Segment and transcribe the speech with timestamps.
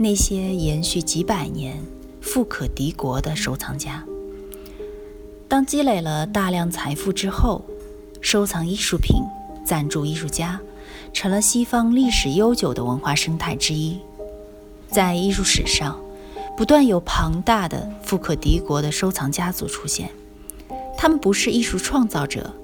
[0.00, 1.76] 那些延续几百年、
[2.20, 4.04] 富可敌国的收藏家，
[5.48, 7.64] 当积累了大量财富之后，
[8.20, 9.20] 收藏艺术品、
[9.64, 10.60] 赞助艺术家，
[11.12, 13.98] 成了西方历史悠久的文化生态之一。
[14.88, 15.98] 在艺术史上，
[16.56, 20.08] 不断有庞大的富可敌国的收藏家族出现。
[20.96, 22.54] 他们不是艺术创造者，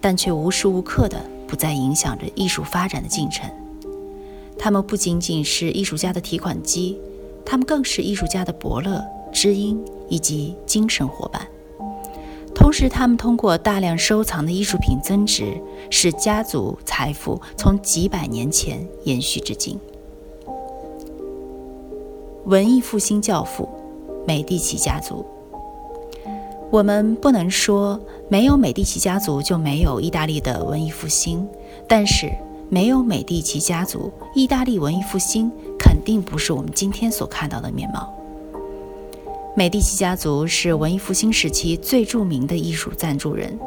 [0.00, 3.50] 但却无时无刻的不再影响着艺术发展的进程。
[4.64, 6.96] 他们不仅仅是艺术家的提款机，
[7.44, 9.76] 他们更是艺术家的伯乐、知音
[10.08, 11.44] 以及精神伙伴。
[12.54, 15.60] 同时，他们通过大量收藏的艺术品增值，
[15.90, 19.76] 使家族财富从几百年前延续至今。
[22.44, 23.68] 文艺复兴教父
[24.24, 25.26] 美第奇家族，
[26.70, 31.44] 我们不能说没有美第奇家族就没有意大利的文艺复兴，
[31.88, 32.30] 但是。
[32.72, 38.10] 没有美第奇家族，意大利文艺复兴肯定不是我们今天所看到的面貌。
[39.54, 43.60] 美第奇家族是文艺复兴时期最著名的艺术赞助人，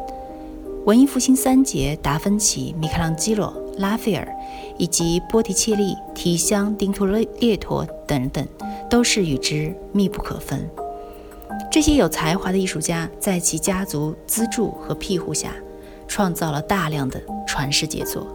[0.86, 4.28] 文艺复兴三杰达芬奇、米开朗基罗、拉斐尔
[4.76, 8.44] 以及波提切利、提香、丁托列托等等，
[8.89, 10.67] 都是与之密不可分。
[11.72, 15.53] 这些有才华的艺术家在其家族资助和庇护下，
[16.08, 18.26] 创造了大量的传世杰作。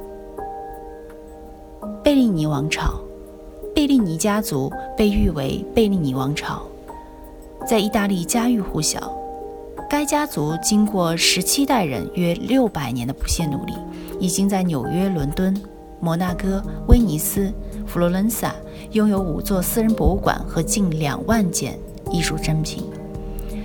[2.03, 3.01] 贝利尼王朝，
[3.74, 6.63] 贝利尼家族被誉为贝利尼王朝，
[7.67, 9.17] 在意大利家喻户晓。
[9.89, 13.73] 该家族经过十七代人约六百年的不懈努力，
[14.18, 15.55] 已经在纽约、伦敦、
[16.01, 17.52] 摩纳哥、威尼斯、
[17.86, 18.55] 佛罗伦萨
[18.92, 21.79] 拥有五座私人博物馆和近两万件
[22.11, 22.85] 艺术珍品。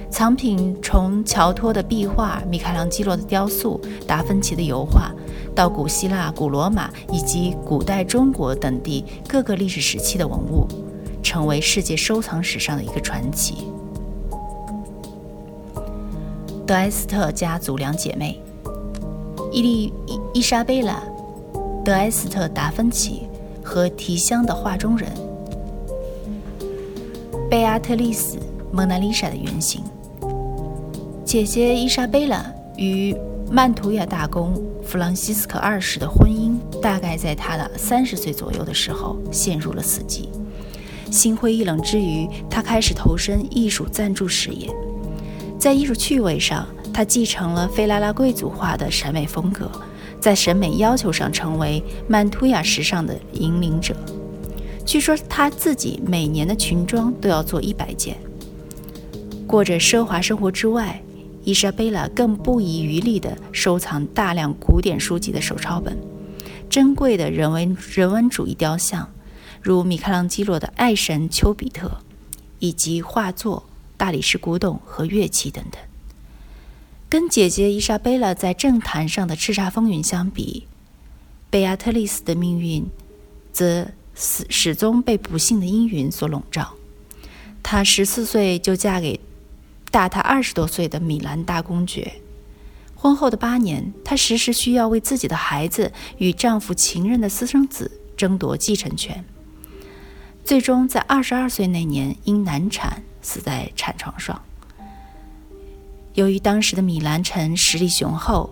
[0.09, 5.11] 藏品从乔托的壁画、米开朗基罗的雕塑、达芬奇的油画。
[5.55, 10.67] 到古希腊、古罗马以及古代中国等地各个历史时期的文物，
[11.23, 13.69] 成为世界收藏史上的一个传奇。
[16.67, 18.41] 德埃斯特家族两姐妹，
[19.51, 21.01] 伊丽伊伊莎贝拉·
[21.83, 23.23] 德埃斯特达芬奇
[23.63, 25.09] 和提香的画中人
[27.49, 28.37] 贝阿特丽斯·
[28.71, 29.83] 蒙娜丽莎的原型。
[31.23, 32.45] 姐姐伊莎贝拉
[32.77, 33.15] 与
[33.51, 40.27] 曼图亚大公弗朗西斯科二世的婚姻大概在他的三十岁左右的时候陷入了死寂。
[41.11, 44.69] 心灰意冷之余，他开始投身艺术赞助事业。
[45.59, 49.71] 在艺术趣味上，他继承了费拉拉贵族化的审美风格，
[50.19, 53.95] 在审美要求上成为曼图亚时尚的引领者。
[54.85, 58.17] 据说他自己每年的裙装都要做一百件。
[59.47, 60.99] 过着奢华生活之外。
[61.45, 65.95] 伊莎贝拉更不遗余力地收藏大量古典书籍的手抄本、
[66.67, 69.11] 珍贵的人文人文主义雕像，
[69.61, 71.99] 如米开朗基罗的爱神丘比特，
[72.57, 73.63] 以及画作、
[73.95, 75.79] 大理石古董和乐器等等。
[77.07, 80.65] 跟姐姐伊莎贝拉在政坛上的叱咤风云相比，
[81.51, 82.87] 贝亚特丽斯的命运
[83.53, 86.73] 则始始终被不幸的阴云所笼罩。
[87.61, 89.19] 她十四岁就嫁给。
[89.95, 92.15] 大她二十多岁的米兰大公爵，
[92.95, 99.23] 婚后的八年，她时时需要为自己的孩子与丈夫情人的私生子争夺继承权。
[100.43, 104.41] 最终，在二十二岁那年因难产死在产床上。
[106.15, 108.49] 由于当时的米兰城实力雄厚，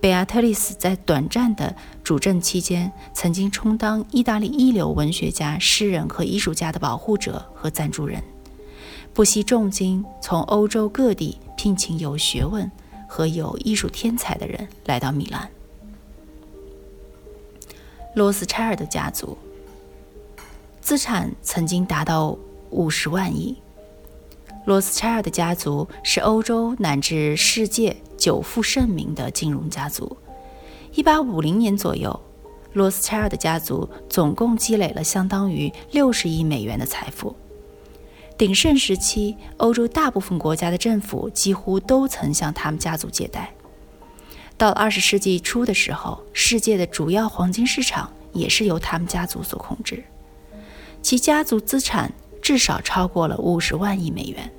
[0.00, 8.20] 贝阿特丽斯在短暂的主政期间，曾经充当意大利一流文学家、诗人和艺术家的保护者和赞助人。
[9.14, 12.68] 不惜重金从欧洲各地聘请有学问
[13.08, 15.48] 和有艺术天才的人来到米兰。
[18.16, 19.38] 罗斯柴尔德家族
[20.80, 22.36] 资产曾经达到
[22.70, 23.56] 五十万亿。
[24.64, 30.16] 罗斯柴尔德家族是欧洲乃至世界久负盛名的金融家族。
[30.92, 32.20] 一八五零年左右，
[32.72, 37.34] 罗斯柴尔德家族总共积累了相当于六十亿美元的财富。
[38.36, 43.52] 鼎盛时期，欧洲大部分国家的政府几乎都曾向他们家族借贷。
[44.56, 50.02] 到了二十世纪初的时候，世界的主要黄金市场也是由他们家族所控制。
[51.00, 54.50] 其家族资产至少超过了五十万亿美元。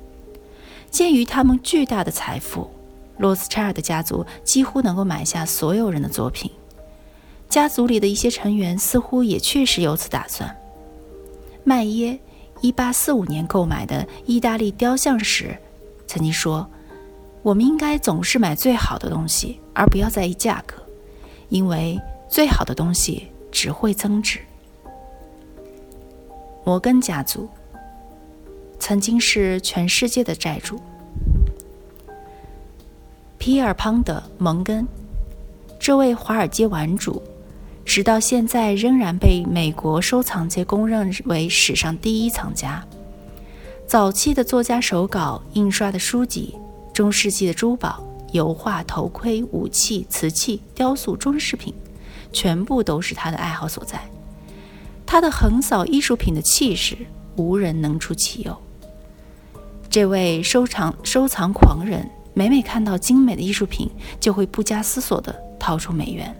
[0.90, 2.70] 鉴于他们巨大的财富，
[3.18, 6.50] 罗斯柴尔德家族几乎能够买下所有人的作品。
[7.48, 10.56] 家族里的一些成员似乎也确实有此打算。
[11.64, 12.18] 麦耶
[12.62, 15.56] 1845年购买的意大利雕像时，
[16.06, 16.68] 曾经说
[17.42, 20.82] ：“我们应该总是买最好的东西，而不要在意价格，
[21.48, 24.40] 因为最好的东西只会增值。”
[26.64, 27.48] 摩根家族
[28.80, 30.80] 曾经是全世界的债主。
[33.38, 34.88] 皮尔庞德·蒙根，
[35.78, 37.22] 这位华尔街玩主，
[37.86, 42.84] 直到现在仍然被美国收藏界公认为史上第一藏家。
[43.86, 46.56] 早期的作家手稿、印刷的书籍、
[46.92, 51.72] 中世纪的珠宝、油画、头盔、武器、瓷器、雕塑、装饰品，
[52.32, 53.98] 全部都是他的爱好所在。
[55.06, 56.98] 他的横扫艺术品的气势，
[57.36, 58.54] 无人能出其右。
[59.88, 63.88] 这位收藏收藏狂人，每每看到精美的艺术品，
[64.20, 66.36] 就会不加思索地掏出美元。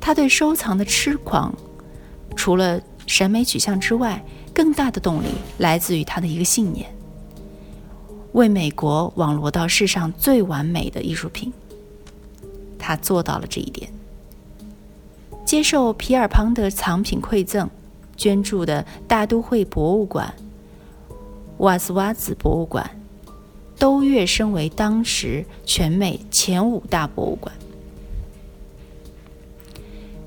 [0.00, 1.54] 他对收藏的痴狂，
[2.34, 4.24] 除了审美取向之外，
[4.54, 5.26] 更大的动力
[5.58, 6.92] 来自于他的一个信念：
[8.32, 11.52] 为美国网罗到世上最完美的艺术品。
[12.78, 13.92] 他做到了这一点。
[15.44, 17.68] 接受皮尔庞德藏品馈赠，
[18.16, 20.32] 捐助的大都会博物馆、
[21.58, 22.88] 瓦斯瓦兹博物馆，
[23.78, 27.52] 都跃升为当时全美前五大博物馆。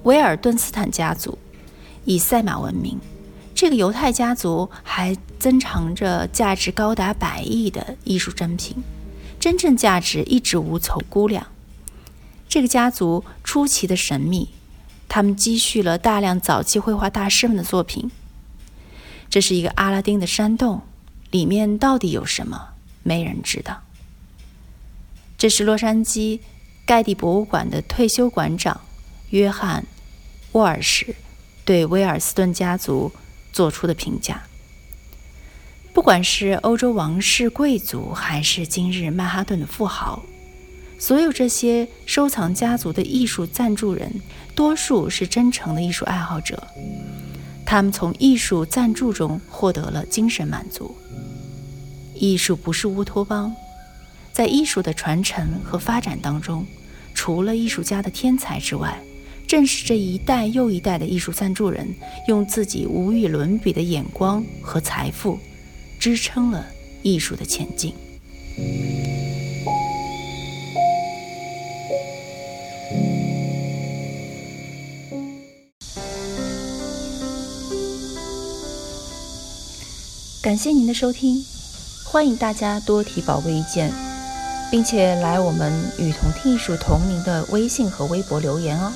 [0.03, 1.37] 维尔顿斯坦家族
[2.05, 2.99] 以赛马闻名，
[3.55, 8.83] 这个犹太家族还珍藏着价值高达百亿的艺术珍品，
[9.39, 11.47] 真正价值一直无从估量。
[12.47, 14.49] 这个家族出奇的神秘。
[15.09, 18.09] 他们积蓄了大量早期绘画大师们的作品。
[19.29, 20.81] 这是一个阿拉丁的山洞，
[21.29, 22.69] 里面到底有什么？
[23.03, 23.83] 没人知道。
[25.37, 26.39] 这是洛杉矶
[26.83, 28.81] 盖蒂博物馆的退休馆长
[29.29, 29.83] 约翰·
[30.53, 31.13] 沃尔什
[31.63, 33.11] 对威尔斯顿家族
[33.51, 34.41] 做出的评价。
[35.93, 40.23] 不管是欧洲王室贵族，还是今日曼哈顿的富豪。
[40.97, 44.21] 所有这些收藏家族的艺术赞助人，
[44.55, 46.65] 多数是真诚的艺术爱好者。
[47.65, 50.95] 他们从艺术赞助中获得了精神满足。
[52.15, 53.53] 艺术不是乌托邦，
[54.31, 56.65] 在艺术的传承和发展当中，
[57.13, 58.99] 除了艺术家的天才之外，
[59.53, 61.87] 正是这一代又一代的艺术赞助人，
[62.27, 65.37] 用自己无与伦比的眼光和财富，
[65.99, 66.65] 支撑了
[67.03, 67.93] 艺术的前进。
[80.41, 81.45] 感谢您的收听，
[82.03, 83.93] 欢迎大家多提宝贵意见，
[84.71, 85.71] 并且来我们
[86.01, 88.91] “与同听艺术”同名的微信和微博留言哦。